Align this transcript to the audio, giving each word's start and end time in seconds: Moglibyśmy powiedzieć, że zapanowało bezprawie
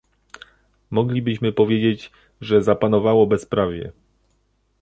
Moglibyśmy 0.91 1.51
powiedzieć, 1.51 2.11
że 2.41 2.63
zapanowało 2.63 3.27
bezprawie 3.27 3.91